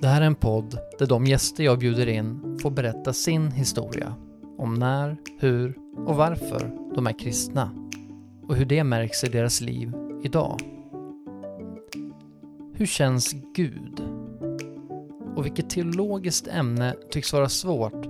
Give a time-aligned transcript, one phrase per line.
[0.00, 4.14] Det här är en podd där de gäster jag bjuder in får berätta sin historia.
[4.58, 7.70] Om när, hur och varför de är kristna.
[8.48, 9.92] Och hur det märks i deras liv
[10.22, 10.60] idag.
[12.74, 14.02] Hur känns Gud?
[15.36, 18.06] Och vilket teologiskt ämne tycks vara svårt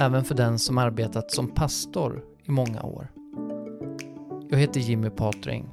[0.00, 3.08] även för den som arbetat som pastor i många år.
[4.50, 5.68] Jag heter Jimmy Patring.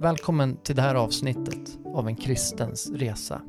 [0.00, 3.42] Välkommen till det här avsnittet av en kristens resa.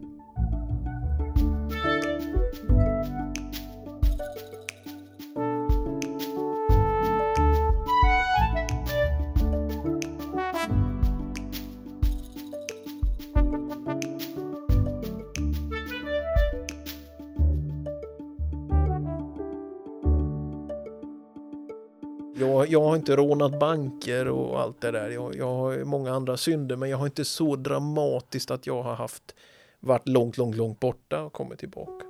[22.41, 25.09] Jag, jag har inte rånat banker och allt det där.
[25.09, 28.95] Jag, jag har många andra synder men jag har inte så dramatiskt att jag har
[28.95, 29.35] haft
[29.79, 32.05] varit långt, långt, långt borta och kommit tillbaka.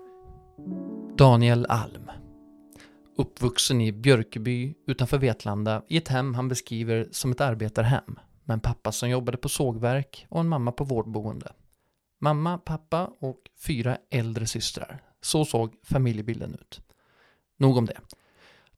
[1.17, 2.11] Daniel Alm.
[3.17, 8.59] Uppvuxen i Björkeby utanför Vetlanda i ett hem han beskriver som ett arbetarhem med en
[8.59, 11.51] pappa som jobbade på sågverk och en mamma på vårdboende.
[12.21, 15.03] Mamma, pappa och fyra äldre systrar.
[15.21, 16.81] Så såg familjebilden ut.
[17.57, 17.97] Nog om det.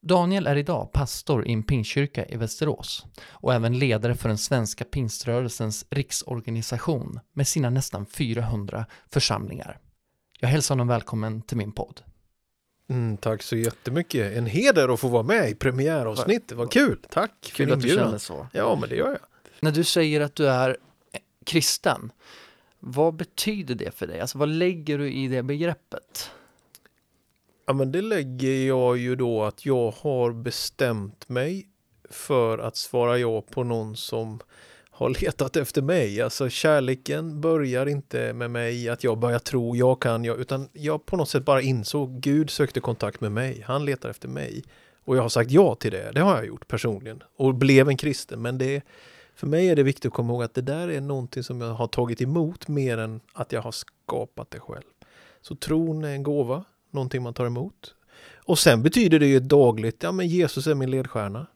[0.05, 4.83] Daniel är idag pastor i en pingstkyrka i Västerås och även ledare för den svenska
[4.83, 9.79] pingströrelsens riksorganisation med sina nästan 400 församlingar.
[10.39, 12.01] Jag hälsar honom välkommen till min podd.
[12.89, 14.37] Mm, tack så jättemycket.
[14.37, 16.57] En heder att få vara med i premiäravsnittet.
[16.57, 16.99] Vad kul.
[17.09, 18.05] Tack Kul för att du inbjudan.
[18.05, 18.47] känner så.
[18.51, 19.19] Ja, men det gör jag.
[19.59, 20.77] När du säger att du är
[21.45, 22.11] kristen,
[22.79, 24.19] vad betyder det för dig?
[24.19, 26.31] Alltså vad lägger du i det begreppet?
[27.65, 31.67] Ja, men det lägger jag ju då att jag har bestämt mig
[32.09, 34.39] för att svara ja på någon som
[34.89, 36.21] har letat efter mig.
[36.21, 41.05] Alltså kärleken börjar inte med mig, att jag börjar tro, jag kan, jag, utan jag
[41.05, 44.63] på något sätt bara insåg, Gud sökte kontakt med mig, han letar efter mig.
[45.05, 47.23] Och jag har sagt ja till det, det har jag gjort personligen.
[47.37, 48.83] Och blev en kristen, men det
[49.35, 51.73] för mig är det viktigt att komma ihåg att det där är någonting som jag
[51.73, 54.83] har tagit emot mer än att jag har skapat det själv.
[55.41, 57.95] Så tron är en gåva, någonting man tar emot.
[58.45, 61.47] Och sen betyder det ju dagligt, ja men Jesus är min ledstjärna.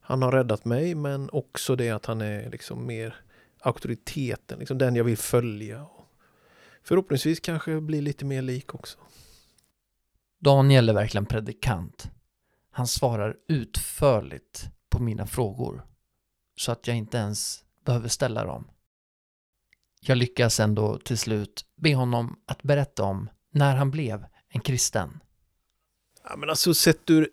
[0.00, 3.16] Han har räddat mig men också det att han är liksom mer
[3.60, 5.86] auktoriteten, liksom den jag vill följa.
[6.82, 8.98] Förhoppningsvis kanske bli lite mer lik också.
[10.38, 12.10] Daniel är verkligen predikant.
[12.70, 15.86] Han svarar utförligt på mina frågor
[16.56, 18.68] så att jag inte ens behöver ställa dem.
[20.00, 25.20] Jag lyckas ändå till slut be honom att berätta om när han blev en kristen.
[26.24, 27.28] Ja, men alltså sett ur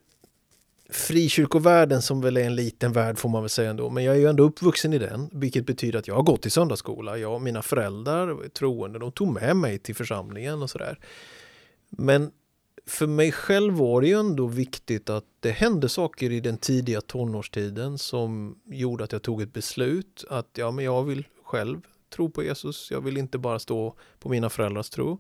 [0.90, 3.90] frikyrkovärlden som väl är en liten värld får man väl säga ändå.
[3.90, 6.50] Men jag är ju ändå uppvuxen i den, vilket betyder att jag har gått i
[6.50, 7.18] söndagsskola.
[7.18, 11.00] Jag och mina föräldrar, troende, de tog med mig till församlingen och sådär.
[11.90, 12.32] Men
[12.86, 17.02] för mig själv var det ju ändå viktigt att det hände saker i den tidiga
[17.02, 21.82] tonårstiden som gjorde att jag tog ett beslut att ja, men jag vill själv
[22.16, 22.92] tro på Jesus.
[22.92, 25.20] Jag vill inte bara stå på mina föräldrars tro.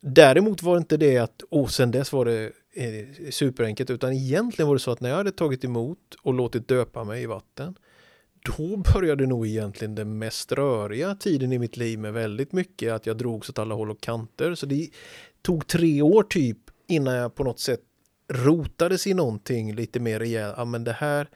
[0.00, 4.66] Däremot var det inte det att, och sen dess var det eh, superenkelt, utan egentligen
[4.66, 7.74] var det så att när jag hade tagit emot och låtit döpa mig i vatten,
[8.44, 13.06] då började nog egentligen den mest röriga tiden i mitt liv med väldigt mycket att
[13.06, 14.54] jag drogs åt alla håll och kanter.
[14.54, 14.90] Så det
[15.42, 17.80] tog tre år typ innan jag på något sätt
[18.28, 20.54] rotades i någonting lite mer rejält.
[20.56, 21.28] Ja, men det här,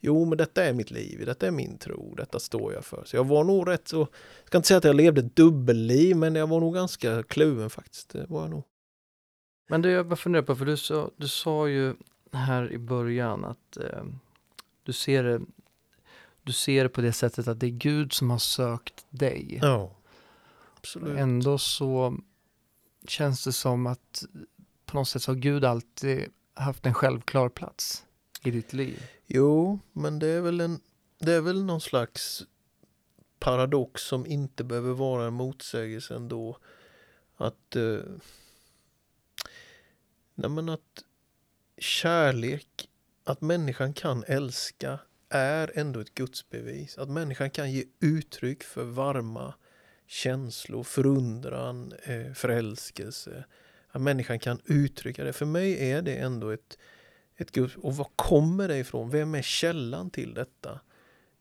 [0.00, 3.04] jo, men detta är mitt liv, detta är min tro, detta står jag för.
[3.04, 6.16] Så jag var nog rätt så, jag ska inte säga att jag levde ett dubbelliv,
[6.16, 8.10] men jag var nog ganska kluven faktiskt.
[8.10, 8.64] Det var jag nog.
[9.68, 11.94] Men du, jag bara funderar på, för du sa, du sa ju
[12.32, 14.04] här i början att eh,
[14.82, 15.40] du, ser det,
[16.42, 19.58] du ser det på det sättet att det är Gud som har sökt dig.
[19.62, 19.96] Ja,
[20.76, 21.18] absolut.
[21.18, 22.18] Ändå så
[23.08, 24.24] känns det som att
[24.86, 28.04] på något sätt så har Gud alltid haft en självklar plats
[28.42, 29.02] i ditt liv.
[29.26, 30.80] Jo, men det är väl en,
[31.18, 32.46] det är väl någon slags
[33.38, 36.58] paradox som inte behöver vara en motsägelse ändå.
[37.36, 38.00] Att, eh,
[40.34, 41.04] nej men att
[41.78, 42.88] kärlek,
[43.24, 44.98] att människan kan älska
[45.28, 46.98] är ändå ett gudsbevis.
[46.98, 49.54] Att människan kan ge uttryck för varma
[50.06, 53.44] känslor, förundran, eh, förälskelse.
[53.88, 55.32] Att människan kan uttrycka det.
[55.32, 56.78] För mig är det ändå ett,
[57.40, 57.70] ett Gud.
[57.76, 59.10] Och var kommer det ifrån?
[59.10, 60.80] Vem är källan till detta?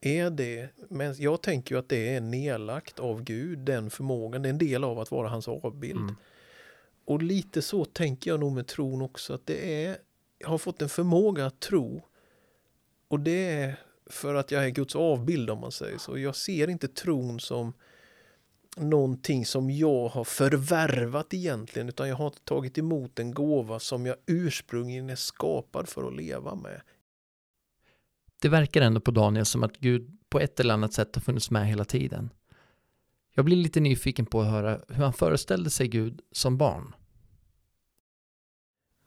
[0.01, 4.41] Är det, men jag tänker ju att det är nedlagt av Gud, den förmågan.
[4.41, 5.99] Det är en del av att vara hans avbild.
[5.99, 6.15] Mm.
[7.05, 9.33] Och lite så tänker jag nog med tron också.
[9.33, 9.97] Att det är,
[10.37, 12.01] jag har fått en förmåga att tro.
[13.07, 13.75] Och det är
[14.05, 16.17] för att jag är Guds avbild om man säger så.
[16.17, 17.73] Jag ser inte tron som
[18.79, 24.15] någonting som jag har förvärvat egentligen utan jag har tagit emot en gåva som jag
[24.25, 26.81] ursprungligen är skapad för att leva med.
[28.41, 31.51] Det verkar ändå på Daniel som att Gud på ett eller annat sätt har funnits
[31.51, 32.29] med hela tiden.
[33.33, 36.95] Jag blir lite nyfiken på att höra hur han föreställde sig Gud som barn.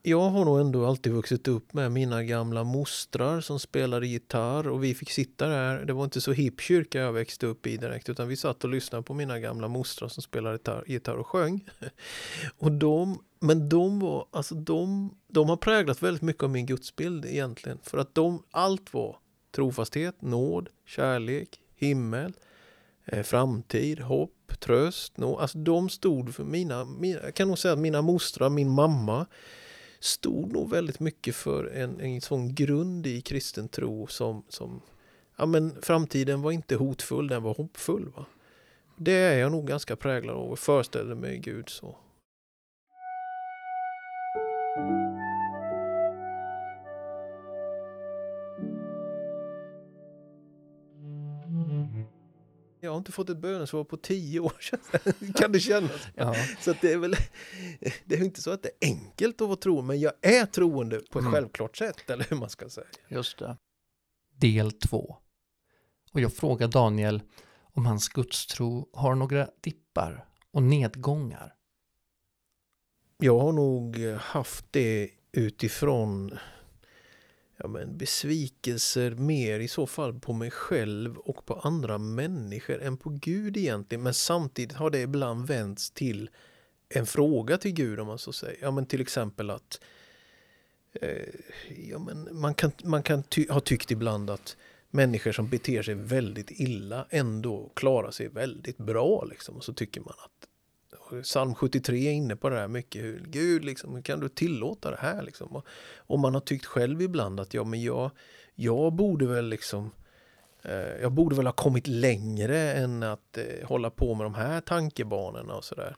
[0.04, 4.84] Jag har nog ändå alltid vuxit upp med mina gamla mostrar som spelade gitarr och
[4.84, 5.84] vi fick sitta där.
[5.84, 8.70] Det var inte så hipp kyrka jag växte upp i direkt utan vi satt och
[8.70, 11.68] lyssnade på mina gamla mostrar som spelade gitarr, gitarr och sjöng.
[12.58, 17.24] Och de, men de var, alltså de, de har präglat väldigt mycket av min gudsbild
[17.24, 17.78] egentligen.
[17.82, 19.16] För att de, allt var
[19.56, 22.32] trofasthet, nåd, kärlek, himmel,
[23.04, 25.18] eh, framtid, hopp, tröst.
[25.18, 29.26] Alltså de stod för mina, mina, jag kan nog säga att mina mostrar, min mamma,
[30.04, 34.80] stod nog väldigt mycket för en, en sån grund i kristen tro som, som
[35.36, 38.12] ja men framtiden var inte hotfull, den var hoppfull.
[38.16, 38.26] Va?
[38.96, 41.96] Det är jag nog ganska präglad av och föreställer mig Gud så.
[53.02, 54.52] Inte fått ett bönesvar på tio år
[55.34, 56.08] kan det kännas.
[56.14, 56.34] Ja.
[56.60, 57.16] Så det är väl
[58.04, 61.00] det är inte så att det är enkelt att vara troende, men jag är troende
[61.10, 61.32] på ett mm.
[61.32, 62.86] självklart sätt, eller hur man ska säga.
[63.08, 63.56] Just det.
[64.36, 65.16] Del två.
[66.12, 67.22] Och jag frågar Daniel
[67.74, 71.54] om hans gudstro har några dippar och nedgångar.
[73.18, 76.38] Jag har nog haft det utifrån
[77.62, 82.96] ja, men besvikelser mer i så fall på mig själv och på andra människor än
[82.96, 84.02] på Gud egentligen.
[84.02, 86.30] Men samtidigt har det ibland vänts till
[86.88, 88.58] en fråga till Gud om man så säger.
[88.62, 89.80] Ja men till exempel att
[90.92, 91.34] eh,
[91.90, 94.56] ja, men man kan, man kan ty ha tyckt ibland att
[94.90, 99.24] människor som beter sig väldigt illa ändå klarar sig väldigt bra.
[99.24, 99.56] Liksom.
[99.56, 100.48] Och så tycker man att
[101.22, 103.02] Psalm 73 är inne på det här mycket.
[103.02, 105.22] Hur, Gud, liksom, hur kan du tillåta det här?
[105.22, 105.48] Liksom?
[105.56, 105.66] Och,
[105.96, 108.10] och, man har tyckt själv ibland att ja, men jag,
[108.54, 109.90] jag borde väl liksom
[110.62, 114.60] eh, jag borde väl ha kommit längre än att eh, hålla på med de här
[114.60, 115.96] tankebanorna och sådär.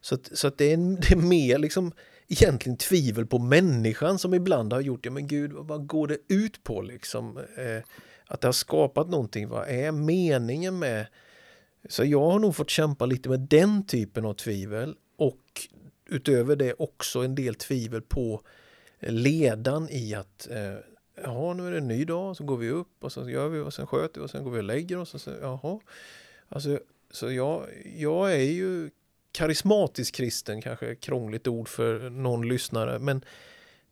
[0.00, 1.92] Så, att, så att det, är, det är mer liksom
[2.28, 6.64] egentligen tvivel på människan som ibland har gjort, ja men gud, vad går det ut
[6.64, 7.38] på liksom?
[7.38, 7.82] Eh,
[8.26, 11.06] att det har skapat någonting, vad är meningen med
[11.88, 15.42] så jag har nog fått kämpa lite med den typen av tvivel och
[16.06, 18.42] utöver det också en del tvivel på
[19.00, 20.74] ledan i att eh,
[21.22, 23.60] ja, nu är det en ny dag, så går vi upp och så gör vi
[23.60, 25.80] och sen sköter vi och sen går vi och lägger oss och så jaha.
[26.48, 26.80] Alltså,
[27.10, 27.66] så jag,
[27.96, 28.90] jag är ju
[29.32, 33.24] karismatisk kristen, kanske krångligt ord för någon lyssnare, men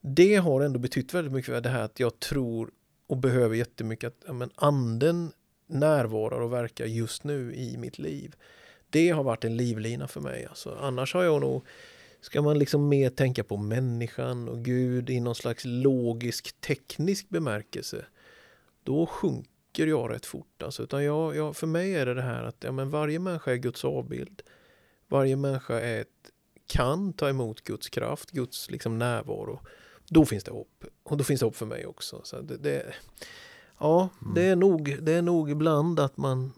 [0.00, 2.70] det har ändå betytt väldigt mycket för det här att jag tror
[3.06, 5.32] och behöver jättemycket att ja, men anden
[5.66, 8.34] närvarar och verkar just nu i mitt liv.
[8.90, 10.46] Det har varit en livlina för mig.
[10.46, 11.66] Alltså, annars har jag nog,
[12.20, 18.04] ska man liksom mer tänka på människan och Gud i någon slags logisk teknisk bemärkelse,
[18.82, 20.62] då sjunker jag rätt fort.
[20.62, 23.52] Alltså, utan jag, jag, för mig är det det här att ja, men varje människa
[23.52, 24.42] är Guds avbild.
[25.08, 26.30] Varje människa är ett,
[26.66, 29.60] kan ta emot Guds kraft, Guds liksom närvaro.
[30.08, 30.84] Då finns det hopp.
[31.02, 32.20] Och då finns det hopp för mig också.
[32.24, 32.94] Så det, det
[33.78, 34.34] Ja, mm.
[34.34, 36.52] det, är nog, det är nog ibland att man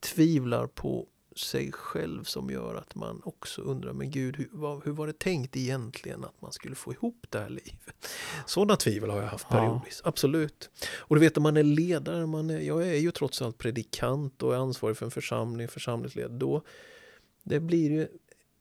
[0.00, 1.06] tvivlar på
[1.36, 5.18] sig själv som gör att man också undrar, men gud, hur, vad, hur var det
[5.18, 8.08] tänkt egentligen att man skulle få ihop det här livet?
[8.46, 10.08] Sådana tvivel har jag haft periodvis, ja.
[10.08, 10.70] absolut.
[10.96, 14.42] Och du vet, när man är ledare, man är, jag är ju trots allt predikant
[14.42, 16.62] och är ansvarig för en församling, församlingsledare, då
[17.42, 18.08] det blir ju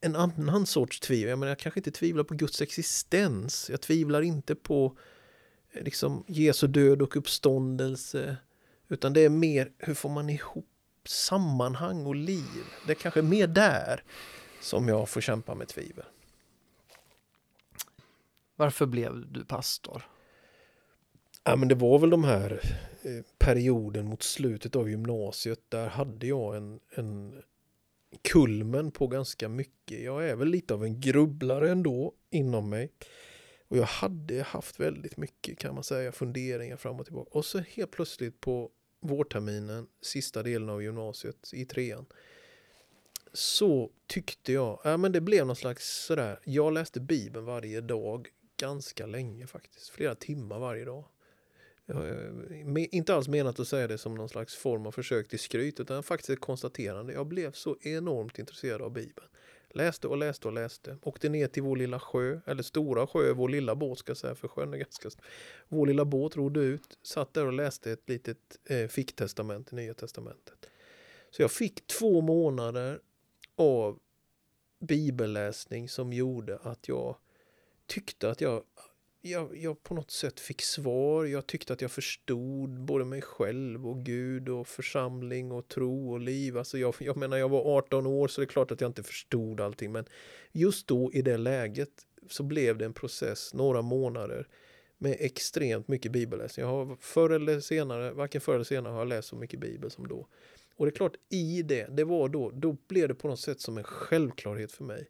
[0.02, 1.30] en annan sorts tvivel.
[1.30, 4.98] Jag, menar, jag kanske inte tvivlar på Guds existens, jag tvivlar inte på
[5.82, 8.38] liksom Jesu död och uppståndelse.
[8.88, 10.68] Utan det är mer hur får man ihop
[11.06, 12.64] sammanhang och liv.
[12.86, 14.04] Det är kanske mer där
[14.62, 16.06] som jag får kämpa med tvivel.
[18.56, 20.04] Varför blev du pastor?
[21.44, 22.60] Ja, men det var väl de här
[23.02, 25.60] eh, perioden mot slutet av gymnasiet.
[25.70, 27.42] Där hade jag en, en
[28.22, 30.04] kulmen på ganska mycket.
[30.04, 32.92] Jag är väl lite av en grubblare ändå inom mig.
[33.68, 37.30] Och jag hade haft väldigt mycket kan man säga funderingar fram och tillbaka.
[37.32, 42.06] Och så helt plötsligt på vårterminen, sista delen av gymnasiet i trean.
[43.34, 48.28] Så tyckte jag, ja men det blev någon slags sådär, jag läste Bibeln varje dag
[48.58, 49.90] ganska länge faktiskt.
[49.90, 51.06] Flera timmar varje dag.
[51.86, 55.40] Jag, eh, inte alls menat att säga det som någon slags form av försök till
[55.40, 57.14] skryt utan faktiskt ett konstaterande.
[57.14, 59.28] Jag blev så enormt intresserad av Bibeln.
[59.76, 60.98] Läste och läste och läste.
[61.02, 64.36] Åkte ner till vår lilla sjö, eller stora sjö, vår lilla båt ska jag säga,
[64.36, 65.26] för sjön är ganska stor.
[65.68, 69.94] Vår lilla båt rodde ut, satt där och läste ett litet eh, ficktestament i Nya
[69.94, 70.70] Testamentet.
[71.32, 73.00] Så jag fick två månader
[73.56, 74.00] av
[74.80, 77.18] bibelläsning som gjorde att jag
[77.86, 78.64] tyckte att jag,
[79.30, 81.26] jag, jag på något sätt fick svar.
[81.26, 86.20] Jag tyckte att jag förstod både mig själv och Gud och församling och tro och
[86.20, 86.58] liv.
[86.58, 89.04] Alltså jag, jag menar, jag var 18 år så det är klart att jag inte
[89.04, 89.92] förstod allting.
[89.92, 90.06] Men
[90.52, 91.90] just då i det läget
[92.30, 94.48] så blev det en process, några månader
[94.98, 96.66] med extremt mycket bibelläsning.
[96.66, 99.92] Jag har förr eller senare, varken förr eller senare har jag läst så mycket bibel
[99.92, 100.28] som då.
[100.76, 103.62] Och det är klart, i det, det var då, då blev det på något sätt
[103.62, 105.08] som en självklarhet för mig.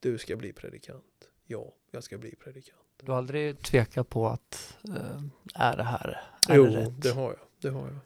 [0.00, 1.29] Du ska bli predikant.
[1.50, 2.80] Ja, jag ska bli predikant.
[3.02, 5.22] Du har aldrig tvekat på att, äh,
[5.54, 7.02] är det här, är jo, det rätt?
[7.02, 7.38] det har jag.
[7.60, 7.98] Det har jag.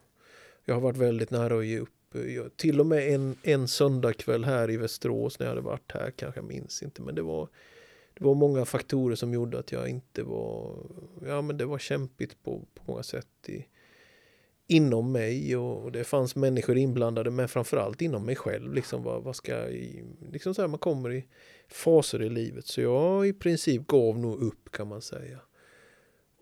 [0.65, 1.89] Jag har varit väldigt nära att ge upp.
[2.11, 6.11] Jag, till och med en, en söndagkväll här i Västerås när jag hade varit här,
[6.11, 7.49] kanske jag minns inte, men det var
[8.13, 10.77] det var många faktorer som gjorde att jag inte var,
[11.25, 13.65] ja men det var kämpigt på, på många sätt i,
[14.67, 18.73] inom mig och, det fanns människor inblandade men framförallt inom mig själv.
[18.73, 19.71] Liksom vad, vad ska jag,
[20.31, 21.25] liksom så här, man kommer i
[21.67, 25.39] faser i livet så jag i princip gav nog upp kan man säga.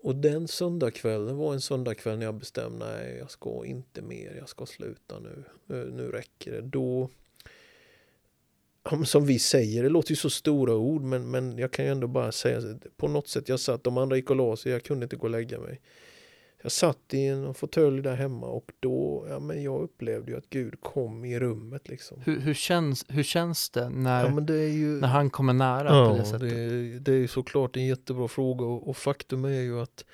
[0.03, 4.49] Och den söndagskvällen var en söndagkväll när jag bestämde nej jag ska inte mer, jag
[4.49, 6.61] ska sluta nu, nu räcker det.
[6.61, 7.09] Då
[9.05, 12.07] som vi säger, det låter ju så stora ord men, men jag kan ju ändå
[12.07, 12.61] bara säga
[12.97, 15.23] på något sätt, jag satt, de andra gick och la sig, jag kunde inte gå
[15.23, 15.81] och lägga mig.
[16.63, 20.49] Jag satt i en fåtölj där hemma och då, ja men jag upplevde ju att
[20.49, 22.21] Gud kom i rummet liksom.
[22.25, 26.09] Hur, hur, känns, hur känns det när, ja, det ju, när han kommer nära ja,
[26.09, 26.49] på det sättet?
[26.49, 30.05] Det, det är såklart en jättebra fråga och, och faktum är ju att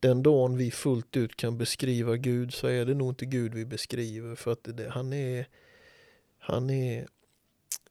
[0.00, 3.64] den dagen vi fullt ut kan beskriva Gud så är det nog inte Gud vi
[3.64, 5.46] beskriver för att det, han är
[6.38, 7.06] han är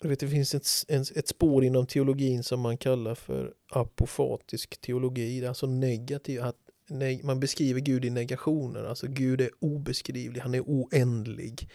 [0.02, 0.68] jag vet, det finns ett,
[1.16, 7.40] ett spår inom teologin som man kallar för apofatisk teologi, alltså negativ, att nej, man
[7.40, 11.70] beskriver Gud i negationer, alltså Gud är obeskrivlig, han är oändlig,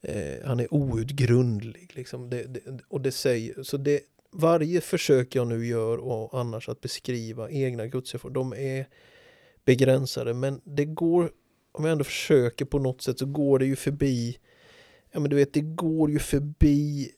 [0.00, 1.90] eh, han är outgrundlig.
[1.94, 2.30] Liksom.
[2.30, 6.80] Det, det, och det säger, så det, varje försök jag nu gör och annars att
[6.80, 8.88] beskriva egna gudserfarenheter, de är
[9.64, 11.30] begränsade, men det går,
[11.72, 14.38] om jag ändå försöker på något sätt så går det ju förbi,
[15.12, 17.10] ja men du vet, det går ju förbi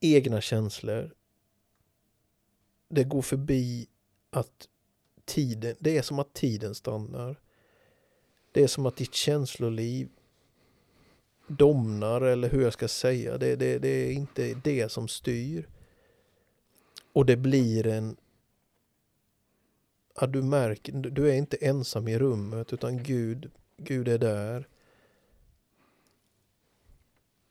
[0.00, 1.12] egna känslor.
[2.88, 3.86] Det går förbi
[4.30, 4.68] att
[5.26, 7.40] tiden, det är som att tiden stannar.
[8.52, 10.08] Det är som att ditt känsloliv
[11.46, 13.38] domnar eller hur jag ska säga.
[13.38, 15.68] Det, det, det är inte det som styr.
[17.12, 18.16] Och det blir en...
[20.20, 24.68] Ja, du märker, du är inte ensam i rummet utan Gud, Gud är där.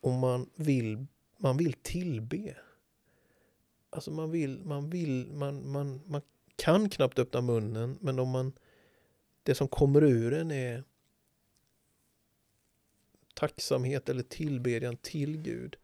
[0.02, 1.06] Och man vill
[1.38, 2.58] man vill tillbe.
[3.90, 6.22] Alltså man vill, man vill, man, man, man
[6.56, 8.54] kan knappt öppna munnen men om man,
[9.44, 10.84] det som kommer ur en är
[13.34, 15.76] tacksamhet eller tillbedjan till Gud.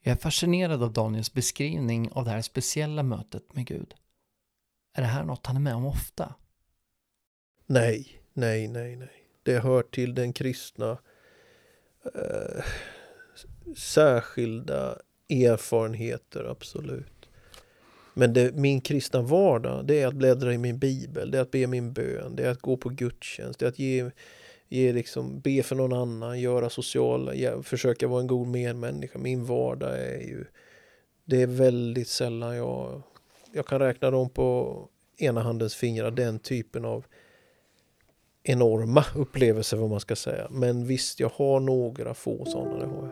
[0.00, 3.94] Jag är fascinerad av Daniels beskrivning av det här speciella mötet med Gud.
[4.92, 6.34] Är det här något han är med om ofta?
[7.66, 9.26] Nej, nej, nej, nej.
[9.42, 10.98] Det hör till den kristna
[12.14, 12.64] eh,
[13.76, 17.19] särskilda erfarenheter, absolut.
[18.20, 21.50] Men det, min kristna vardag, det är att bläddra i min bibel, det är att
[21.50, 24.10] be min bön, det är att gå på gudstjänst, det är att ge,
[24.68, 29.18] ge liksom, be för någon annan, göra sociala, försöka vara en god medmänniska.
[29.18, 30.44] Min vardag är ju,
[31.24, 33.02] det är väldigt sällan jag,
[33.52, 34.78] jag kan räkna dem på
[35.18, 37.04] ena handens fingrar, den typen av
[38.42, 40.48] enorma upplevelser vad man ska säga.
[40.50, 43.09] Men visst, jag har några få sådana, det har jag.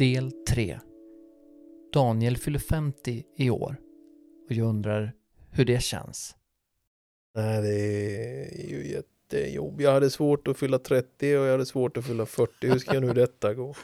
[0.00, 0.80] Del 3
[1.92, 3.76] Daniel fyller 50 i år
[4.48, 5.12] och jag undrar
[5.50, 6.36] hur det känns.
[7.34, 7.74] Nej, det
[8.64, 9.80] är ju jättejobb.
[9.80, 12.68] Jag hade svårt att fylla 30 och jag hade svårt att fylla 40.
[12.68, 13.74] Hur ska nu detta gå?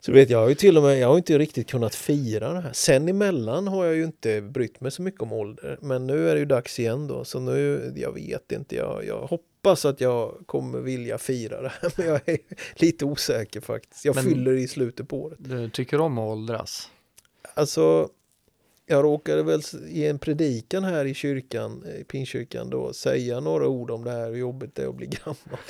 [0.00, 2.60] Så vet jag har ju till och med, jag har inte riktigt kunnat fira det
[2.60, 2.72] här.
[2.72, 5.78] Sen emellan har jag ju inte brytt mig så mycket om ålder.
[5.82, 7.24] Men nu är det ju dags igen då.
[7.24, 11.92] Så nu, jag vet inte, jag, jag hoppas att jag kommer vilja fira det här.
[11.96, 12.38] Men jag är
[12.74, 14.04] lite osäker faktiskt.
[14.04, 15.38] Jag men, fyller i slutet på året.
[15.40, 16.90] Du tycker om att åldras?
[17.54, 18.08] Alltså,
[18.88, 23.90] jag råkade väl i en predikan här i kyrkan, i Pinkyrkan då, säga några ord
[23.90, 25.60] om det här hur jobbigt det är att bli gammal.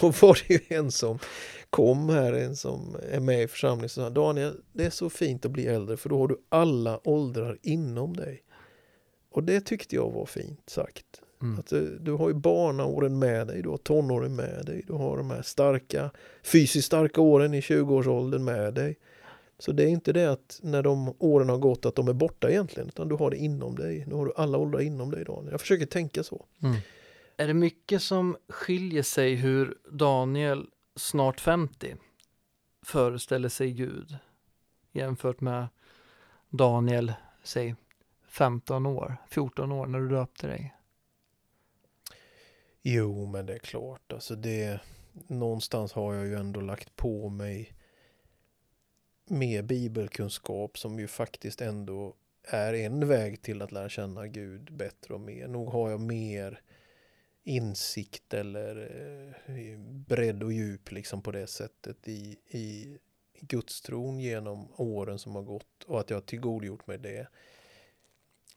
[0.00, 1.18] Då var det ju en som
[1.70, 5.44] kom här, en som är med i församlingen, och sa Daniel, det är så fint
[5.44, 8.42] att bli äldre för då har du alla åldrar inom dig.
[9.30, 11.06] Och det tyckte jag var fint sagt.
[11.42, 11.58] Mm.
[11.58, 15.16] Att du, du, har ju barnaåren med dig, du har tonåren med dig, du har
[15.16, 16.10] de här starka,
[16.42, 18.98] fysiskt starka åren i 20-årsåldern med dig.
[19.58, 22.50] Så det är inte det att när de åren har gått att de är borta
[22.50, 24.04] egentligen, utan du har det inom dig.
[24.06, 25.48] Nu har du alla åldrar inom dig idag.
[25.50, 26.46] Jag försöker tänka så.
[26.62, 26.76] Mm.
[27.36, 31.96] Är det mycket som skiljer sig hur Daniel, snart 50,
[32.82, 34.16] föreställer sig Gud
[34.92, 35.66] jämfört med
[36.50, 37.74] Daniel, säg
[38.28, 40.74] 15 år, 14 år när du döpte dig?
[42.82, 44.12] Jo, men det är klart.
[44.12, 44.80] Alltså det,
[45.26, 47.72] någonstans har jag ju ändå lagt på mig
[49.26, 55.14] med bibelkunskap som ju faktiskt ändå är en väg till att lära känna Gud bättre
[55.14, 55.48] och mer.
[55.48, 56.60] Nog har jag mer
[57.44, 58.90] insikt eller
[59.46, 62.98] eh, bredd och djup liksom på det sättet i, i
[63.40, 67.28] gudstron genom åren som har gått och att jag har tillgodogjort mig det.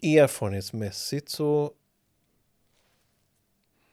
[0.04, 1.74] Erfarenhetsmässigt så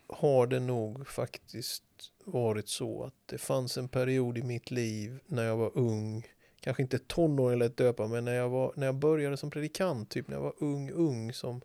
[0.06, 1.84] har det nog faktiskt
[2.24, 6.26] varit så att det fanns en period i mitt liv när jag var ung,
[6.64, 10.28] kanske inte tonåring eller döpa, men när jag, var, när jag började som predikant, typ
[10.28, 11.60] när jag var ung, ung som,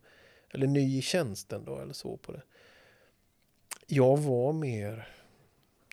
[0.49, 2.41] eller ny i tjänsten då, eller så på det.
[3.87, 5.07] Jag var mer,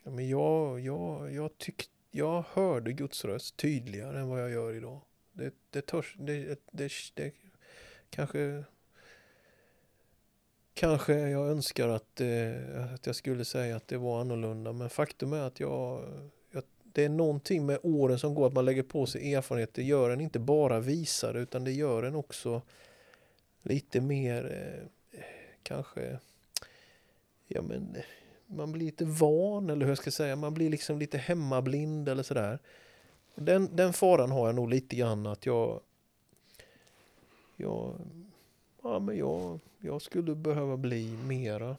[0.04, 4.74] ja, men jag, jag, jag tyck, jag hörde Guds röst tydligare än vad jag gör
[4.74, 5.00] idag.
[5.32, 7.32] Det, det, törs, det, det, det
[8.10, 8.64] kanske
[10.74, 15.32] Kanske jag önskar att, eh, att jag skulle säga att det var annorlunda men faktum
[15.32, 16.04] är att jag,
[16.96, 19.74] det är någonting med åren som går att man lägger på sig erfarenhet.
[19.74, 22.62] Det gör en inte bara visare utan det gör en också
[23.62, 24.52] lite mer
[25.12, 25.20] eh,
[25.62, 26.18] kanske
[27.46, 27.96] ja men
[28.46, 32.22] man blir lite van eller hur jag ska säga man blir liksom lite hemmablind eller
[32.22, 32.58] sådär.
[33.34, 35.80] Den, den faran har jag nog lite grann att jag
[37.56, 37.94] jag
[38.82, 41.76] ja, men jag, jag skulle behöva bli mera.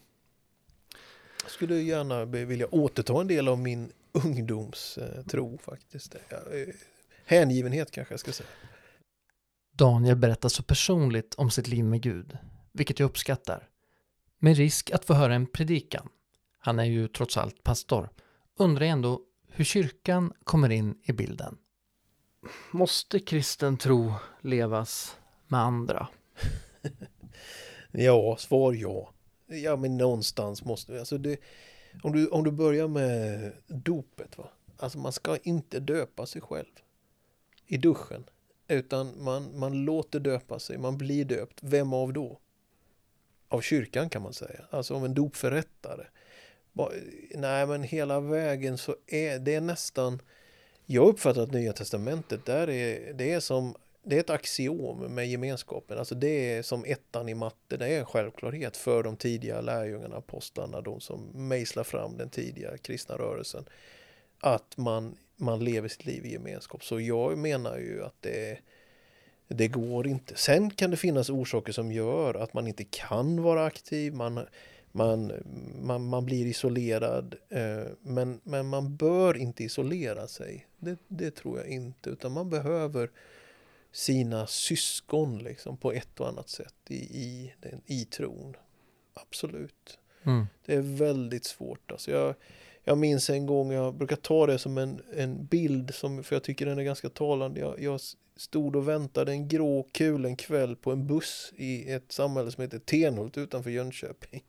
[1.44, 6.16] Jag skulle gärna vilja återta en del av min ungdomstro faktiskt.
[6.16, 6.74] Eh,
[7.26, 8.50] hängivenhet kanske jag ska säga.
[9.72, 12.38] Daniel berättar så personligt om sitt liv med Gud,
[12.72, 13.70] vilket jag uppskattar.
[14.40, 16.10] Med risk att få höra en predikan,
[16.60, 18.10] han är ju trots allt pastor,
[18.58, 21.58] undrar jag ändå hur kyrkan kommer in i bilden.
[22.72, 25.18] Måste kristen tro levas
[25.48, 26.08] med andra?
[27.92, 29.14] ja, svar ja.
[29.48, 31.00] Ja, men någonstans måste vi.
[31.00, 31.38] Alltså det,
[32.04, 34.38] om, du, om du börjar med dopet.
[34.38, 34.50] Va?
[34.78, 36.80] Alltså man ska inte döpa sig själv
[37.66, 38.24] i duschen.
[38.68, 41.60] Utan man, man låter döpa sig, man blir döpt.
[41.62, 42.40] Vem av då?
[43.50, 44.60] Av kyrkan kan man säga.
[44.70, 46.06] Alltså av en dopförrättare.
[47.36, 50.22] Nej men hela vägen så är det nästan
[50.86, 53.76] Jag uppfattar att Nya Testamentet där är det är som
[54.08, 55.98] det är ett axiom med gemenskapen.
[55.98, 57.78] Alltså det är som ettan i matte.
[57.78, 62.78] Det är en självklarhet för de tidiga lärjungarna, apostlarna, de som mejslar fram den tidiga
[62.78, 63.66] kristna rörelsen.
[64.40, 66.84] Att man, man lever sitt liv i gemenskap.
[66.84, 68.60] Så jag menar ju att det,
[69.48, 70.36] det går inte.
[70.36, 74.14] Sen kan det finnas orsaker som gör att man inte kan vara aktiv.
[74.14, 74.40] Man,
[74.92, 75.32] man,
[75.82, 77.36] man, man blir isolerad.
[77.50, 80.68] Eh, men, men man bör inte isolera sig.
[80.78, 82.10] Det, det tror jag inte.
[82.10, 83.10] Utan man behöver
[83.98, 88.56] sina syskon liksom på ett och annat sätt i, i, den, i tron.
[89.14, 90.00] Absolut.
[90.24, 90.48] Mm.
[90.66, 91.92] Det är väldigt svårt.
[91.92, 92.36] Alltså jag,
[92.84, 96.44] jag minns en gång, jag brukar ta det som en, en bild, som, för jag
[96.44, 97.60] tycker den är ganska talande.
[97.60, 98.00] Jag, jag
[98.36, 102.62] stod och väntade en grå kul en kväll på en buss i ett samhälle som
[102.62, 104.44] heter Tenhult utanför Jönköping.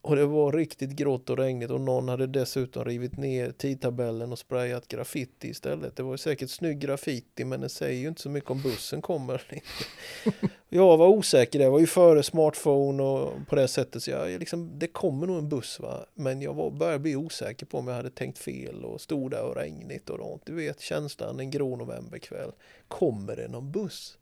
[0.00, 4.38] Och det var riktigt grått och regnigt och någon hade dessutom rivit ner tidtabellen och
[4.38, 5.96] sprayat graffiti istället.
[5.96, 9.42] Det var säkert snygg graffiti men det säger ju inte så mycket om bussen kommer.
[10.68, 14.78] jag var osäker, det var ju före smartphone och på det sättet så jag liksom,
[14.78, 16.06] det kommer nog en buss va.
[16.14, 19.42] Men jag var, började bli osäker på om jag hade tänkt fel och stod där
[19.42, 20.42] och regnigt och sånt.
[20.46, 22.52] Du vet känslan en grå novemberkväll.
[22.88, 24.18] Kommer det någon buss?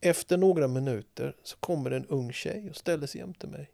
[0.00, 3.70] Efter några minuter så kommer en ung tjej och ställer sig jämte mig.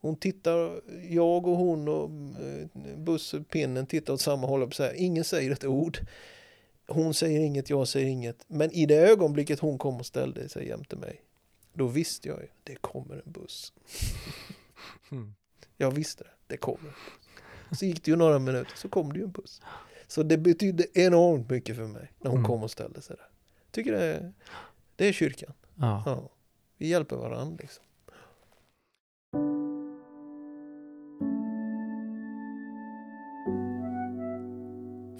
[0.00, 0.80] Hon tittar,
[1.10, 2.10] jag och hon och
[2.42, 4.72] eh, busspinnen tittar åt samma håll.
[4.72, 4.94] Så här.
[4.94, 5.98] Ingen säger ett ord.
[6.88, 8.44] Hon säger inget, jag säger inget.
[8.46, 11.22] Men i det ögonblicket hon kom och ställde sig jämte mig.
[11.72, 13.72] Då visste jag ju, det kommer en buss.
[15.10, 15.34] Mm.
[15.76, 16.92] Jag visste det, det kommer.
[17.72, 19.62] Så gick det ju några minuter så kom det ju en buss.
[20.06, 22.48] Så det betydde enormt mycket för mig när hon mm.
[22.48, 23.28] kom och ställde sig där.
[23.70, 24.32] Tycker det är,
[24.96, 25.52] det är kyrkan.
[25.74, 26.02] Ja.
[26.06, 26.30] ja.
[26.76, 27.84] Vi hjälper varandra liksom.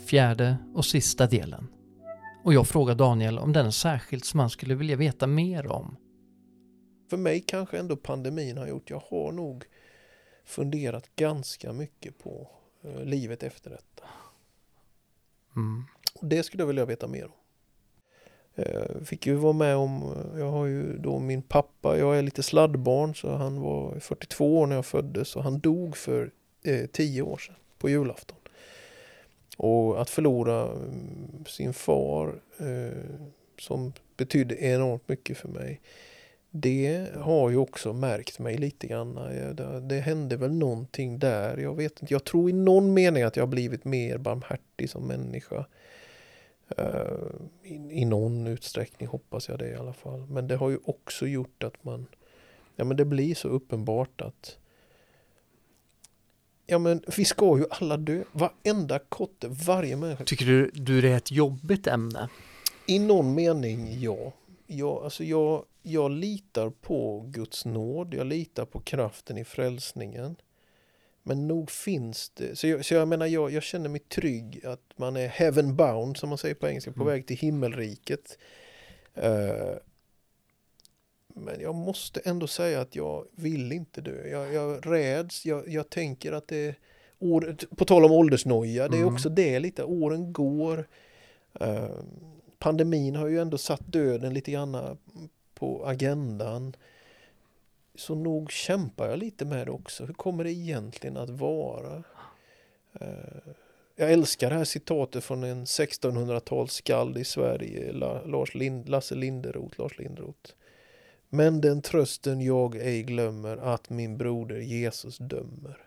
[0.07, 1.69] Fjärde och sista delen.
[2.45, 5.97] Och jag frågar Daniel om den är särskilt som han skulle vilja veta mer om.
[7.11, 8.91] För mig kanske ändå pandemin har gjort.
[8.91, 9.65] Jag har nog
[10.45, 12.51] funderat ganska mycket på
[12.85, 14.05] eh, livet efter detta.
[15.57, 15.85] Mm.
[16.15, 17.33] Och det skulle jag vilja veta mer om.
[18.55, 22.43] Eh, fick ju vara med om, jag har ju då min pappa, jag är lite
[22.43, 26.31] sladdbarn så han var 42 år när jag föddes och han dog för
[26.65, 28.37] eh, 10 år sedan på julafton.
[29.57, 33.21] Och att förlora mm, sin far eh,
[33.59, 35.81] som betydde enormt mycket för mig.
[36.51, 39.17] Det har ju också märkt mig lite grann.
[39.17, 41.57] Eh, det, det hände väl någonting där.
[41.57, 42.15] Jag vet inte.
[42.15, 45.67] Jag tror i någon mening att jag har blivit mer barmhärtig som människa.
[46.77, 47.07] Eh,
[47.63, 50.27] I, I någon utsträckning hoppas jag det i alla fall.
[50.27, 52.07] Men det har ju också gjort att man...
[52.77, 54.59] Ja men det blir så uppenbart att...
[56.67, 58.25] Ja men vi ska ju alla dö.
[58.33, 60.25] Varenda kotte, varje människa.
[60.25, 62.29] Tycker du, du det är ett jobbigt ämne?
[62.87, 64.33] I någon mening ja.
[64.67, 68.15] Jag, alltså jag, jag litar på Guds nåd.
[68.15, 70.37] Jag litar på kraften i frälsningen.
[71.23, 72.59] Men nog finns det.
[72.59, 76.17] Så jag, så jag menar, jag, jag känner mig trygg att man är heaven bound,
[76.17, 77.13] som man säger på engelska, på mm.
[77.13, 78.39] väg till himmelriket.
[79.19, 79.77] Uh,
[81.37, 84.29] men jag måste ändå säga att jag vill inte dö.
[84.29, 86.75] Jag, jag räds, jag, jag tänker att det
[87.19, 89.15] år, på tal om åldersnoja, det är mm.
[89.15, 90.89] också det lite, åren går.
[91.61, 92.01] Uh,
[92.59, 94.99] pandemin har ju ändå satt döden lite grann
[95.55, 96.77] på agendan.
[97.95, 100.05] Så nog kämpar jag lite med det också.
[100.05, 102.03] Hur kommer det egentligen att vara?
[103.01, 103.53] Eh,
[103.97, 107.93] jag älskar det här citatet från en 1600-talsskald i Sverige,
[108.25, 110.51] Lars Lind, Lasse Linderoth, Lars Linderoth.
[111.29, 115.87] Men den trösten jag ej glömmer att min broder Jesus dömer.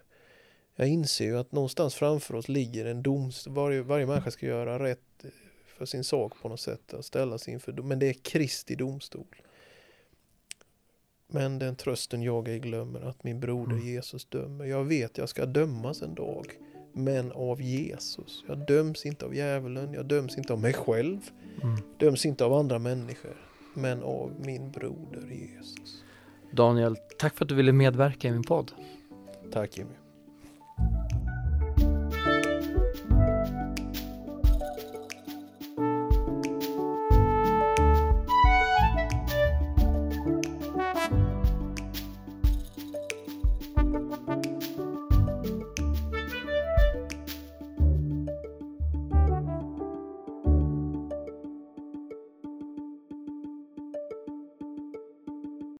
[0.75, 3.53] Jag inser ju att någonstans framför oss ligger en domstol.
[3.53, 5.25] Varje, varje människa ska göra rätt
[5.65, 6.93] för sin sak på något sätt.
[6.93, 9.41] Att ställas inför, men det är Kristi domstol.
[11.27, 13.87] Men den trösten jag ej glömmer att min broder mm.
[13.87, 14.65] Jesus dömer.
[14.65, 16.47] Jag vet jag ska dömas en dag.
[16.93, 18.43] Men av Jesus.
[18.47, 19.93] Jag döms inte av djävulen.
[19.93, 21.19] Jag döms inte av mig själv.
[21.63, 21.81] Mm.
[21.97, 23.48] Döms inte av andra människor.
[23.73, 26.03] Men av min broder Jesus.
[26.51, 28.71] Daniel, tack för att du ville medverka i min podd.
[29.51, 29.95] Tack Jimmy.